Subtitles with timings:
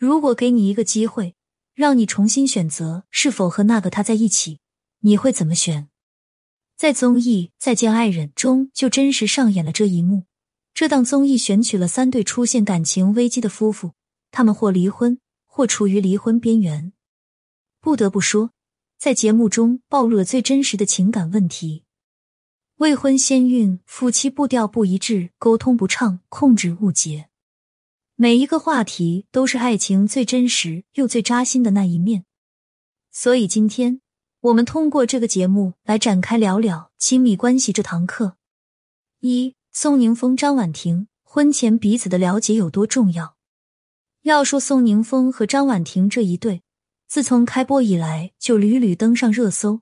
[0.00, 1.34] 如果给你一个机会，
[1.74, 4.58] 让你重新选择是否和那个他在一起，
[5.00, 5.90] 你会怎么选？
[6.74, 10.24] 在综艺《再见爱人》中，就真实上演了这一幕。
[10.72, 13.92] 这档综艺选取了三对出现感情危机的夫妇，
[14.30, 16.94] 他们或离婚，或处于离婚边缘。
[17.82, 18.52] 不得不说，
[18.98, 21.84] 在节目中暴露了最真实的情感问题：
[22.76, 27.26] 未婚先孕、夫妻步调不一致、沟通不畅、控制误解。
[28.22, 32.26] 每一个话题都是爱情最真实又最扎心的那一面。
[33.10, 34.02] 所以今天
[34.40, 38.36] 我们通过这个节目来展开聊聊亲密关系这堂课。
[39.20, 43.38] 一宋宁峰、张婉婷婚前彼此的了解有多重要？
[44.24, 46.62] 要说宋宁峰和张婉婷这一对，
[47.08, 49.80] 自从开播以来就屡屡登上热搜，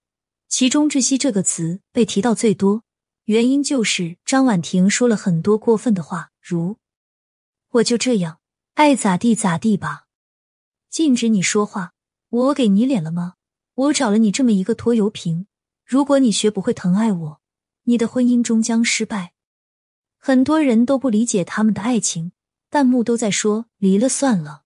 [0.49, 2.85] 其中“窒息”这个词被提到最多，
[3.25, 6.77] 原因就是张婉婷说了很多过分的话，如
[7.71, 8.41] “我就这样
[8.75, 10.07] 爱咋地咋地吧”，
[10.89, 11.93] 禁止你说话，
[12.29, 13.35] 我给你脸了吗？
[13.75, 15.47] 我找了你这么一个拖油瓶，
[15.85, 17.41] 如果你学不会疼爱我，
[17.85, 19.35] 你的婚姻终将失败。
[20.17, 22.33] 很多人都不理解他们的爱情，
[22.71, 24.65] 弹幕都在说离了算了。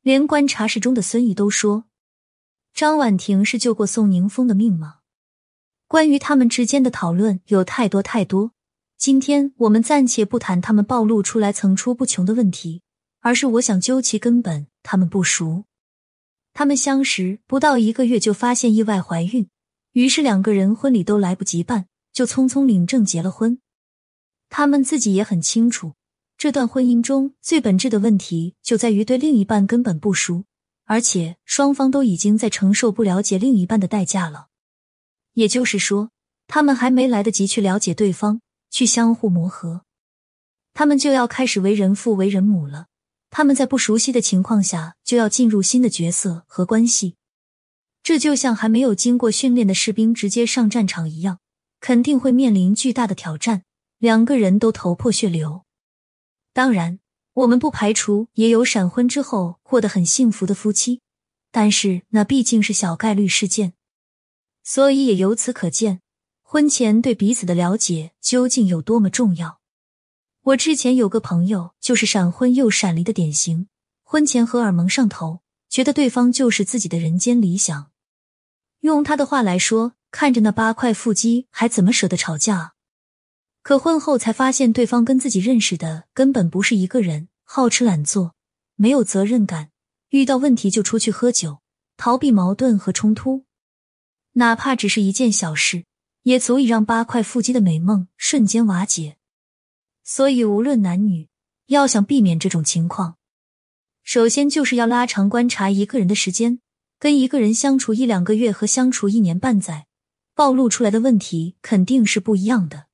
[0.00, 1.84] 连观察室中的孙毅都说
[2.72, 5.00] ：“张婉婷是救过宋宁峰的命吗？”
[5.86, 8.52] 关于他们之间的讨论有太多太多。
[9.02, 12.82] 今天我们暂且不谈他们暴露出来层出不穷的问题，
[13.18, 15.64] 而是我想究其根本，他们不熟。
[16.52, 19.48] 他们相识不到一个月就发现意外怀孕，
[19.90, 23.58] 于是两个人婚礼都来不及办，就匆匆领证结了婚。
[24.48, 25.94] 他们自己也很清楚，
[26.38, 30.44] 这段婚姻中最本质的问题就在于对另一半根本不熟，
[30.84, 34.46] 而且双方都已经在承受不了解另一半的代价了。
[35.32, 36.12] 也就是说，
[36.46, 38.40] 他们还没来得及去了解对方，
[38.72, 39.84] 去相互磨合，
[40.74, 42.86] 他们就要开始为人父、为人母了。
[43.30, 47.16] 他们在不熟悉的情况下就要进入新的角色和关系，
[48.02, 51.38] 这就像还没有经过训练的士兵直接上战场一样，
[51.78, 53.62] 肯定会面临巨大的挑战。
[53.98, 55.64] 两个人都头破血流，
[56.52, 56.98] 当然，
[57.34, 61.00] 我们不排除也有闪婚之后过得很幸福的夫妻，
[61.52, 63.74] 但是那毕竟是小概率事件。
[64.64, 66.01] 所以也由此可见，
[66.52, 69.62] 婚前对彼此的了解究竟有多么重要。
[70.42, 73.68] 我之前有个朋友就是闪婚又闪离的典型，
[74.02, 75.40] 婚前荷尔蒙上头，
[75.70, 77.90] 觉得对方就是自己的人间理想。
[78.80, 82.74] 用他的话来说，看着那八块腹肌，还怎么舍得吵架？
[83.62, 88.34] 可婚后才发现，对方跟自己认识的根本不是一个人，好吃懒做，
[88.76, 89.70] 没有责任感，
[90.10, 91.62] 遇到问题就出去喝酒，
[91.96, 93.46] 逃避矛盾和冲突，
[94.32, 95.86] 哪怕只是一件小事，
[96.22, 99.16] 也足以让八块腹肌的美梦瞬间瓦解。
[100.04, 101.28] 所以，无论男女，
[101.66, 103.16] 要想避免这种情况，
[104.02, 106.60] 首先就是要拉长观察一个人的时间，
[106.98, 109.86] 跟一个人相处一两个月和相处一年半载，
[110.34, 112.86] 暴露出来的问题肯定是不一样的。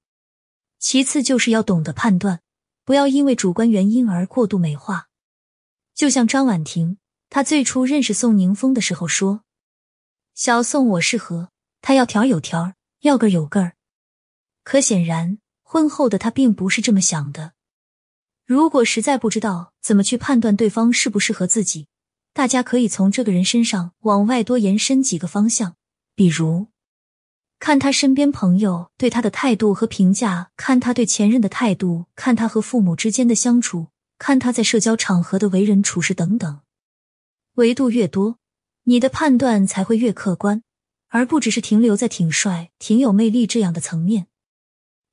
[0.78, 2.40] 其次就是要懂得判断，
[2.84, 5.08] 不要因为主观原因而过度美化。
[5.94, 6.98] 就像张婉婷，
[7.30, 9.42] 她最初认识宋宁峰的时候说
[10.36, 11.50] ：“小宋我适合，
[11.80, 13.74] 他要条有条，要个有个儿。”
[14.64, 17.52] 可显然，婚后的他并不是这么想的。
[18.44, 21.88] 如果实在不知道怎么去判断对方适不适合自己，
[22.32, 25.76] 大家可以从这个人身上往外多延伸几个方向，
[26.14, 26.68] 比如。
[27.58, 36.60] 看他身边朋友对他的态度和评价，看他对前任的态度，看他和父母之间的相处，看他在社交场合的为人处事等等。
[37.54, 38.38] 维度越多，
[38.84, 40.62] 你的判断才会越客观，
[41.08, 44.26] 而不只是停留在挺帅、挺有魅力这样的层面。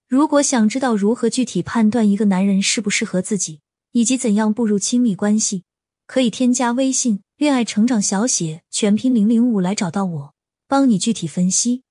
[0.08, 3.62] 如果想知道如何具体判断一个男人适不适合自己，
[3.92, 5.64] 以及怎样步入亲密关系，
[6.06, 10.34] 可以添加微信“恋爱成长小写全拼零零五”来找到我，
[10.68, 11.85] 帮你具体分析。